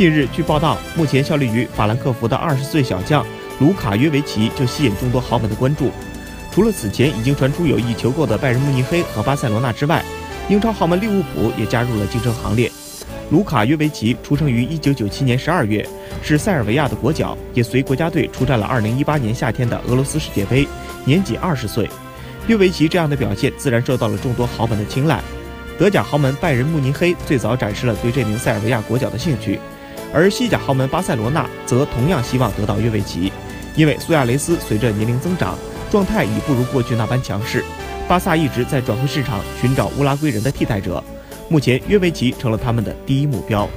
[0.00, 3.22] 近日，据报道，目前效力于法兰克福的二十岁小将
[3.58, 5.90] 卢卡约维奇就吸引众多豪门的关注。
[6.50, 10.02] 除了此前已经传出有意求购的拜仁慕尼黑和巴塞罗那之外，
[10.48, 12.72] 英超豪门利物浦也加入了竞争行列。
[13.28, 15.86] 卢卡约维奇出生于1997年12月，
[16.22, 20.66] 是塞尔维亚的国脚，也随国家队出战了2018年夏天的俄罗斯世界杯，
[21.04, 21.86] 年仅20岁。
[22.46, 25.20] 约维奇这样的表现自然受到了众多豪门的青睐。
[25.78, 29.60] 德甲豪门拜仁慕尼黑最早展示了对这名塞尔维亚国脚的兴趣，
[30.12, 33.32] 而西甲豪门巴塞罗那则同样希望得到约维奇，
[33.76, 35.56] 因为苏亚雷斯随着年龄增长。
[35.90, 37.64] 状态已不如过去那般强势，
[38.06, 41.02] 巴萨一直在转会市场寻找乌拉圭人的替代者，
[41.48, 43.68] 目前约维奇成了他们的第一目标。